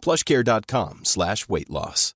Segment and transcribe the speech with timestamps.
[0.00, 2.14] plushcare.com slash weight loss.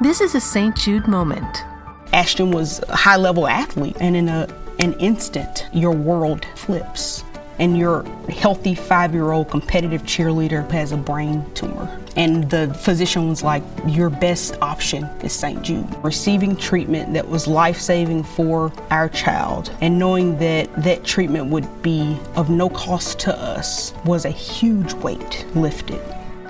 [0.00, 0.76] This is a St.
[0.76, 1.64] Jude moment.
[2.12, 4.48] Ashton was a high level athlete, and in a,
[4.78, 7.24] an instant, your world flips.
[7.58, 12.00] And your healthy five year old competitive cheerleader has a brain tumor.
[12.16, 15.62] And the physician was like, Your best option is St.
[15.62, 15.86] Jude.
[16.02, 21.82] Receiving treatment that was life saving for our child and knowing that that treatment would
[21.82, 26.02] be of no cost to us was a huge weight lifted.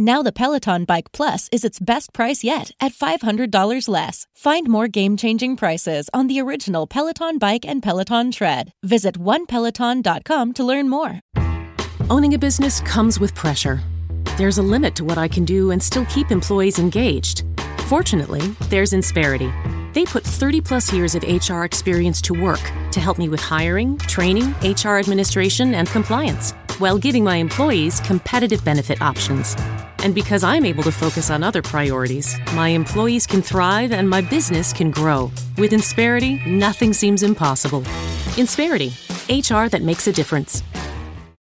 [0.00, 4.26] Now the Peloton Bike Plus is its best price yet at $500 less.
[4.34, 8.72] Find more game-changing prices on the original Peloton Bike and Peloton Tread.
[8.82, 11.20] Visit onepeloton.com to learn more.
[12.08, 13.80] Owning a business comes with pressure.
[14.38, 17.44] There's a limit to what I can do and still keep employees engaged.
[17.80, 18.40] Fortunately,
[18.70, 19.52] there's Insperity.
[19.92, 22.62] They put 30 plus years of HR experience to work
[22.92, 28.64] to help me with hiring, training, HR administration, and compliance, while giving my employees competitive
[28.64, 29.56] benefit options.
[30.02, 34.22] And because I'm able to focus on other priorities, my employees can thrive and my
[34.22, 35.30] business can grow.
[35.58, 37.82] With Insperity, nothing seems impossible.
[38.36, 38.92] Insperity,
[39.28, 40.62] HR that makes a difference.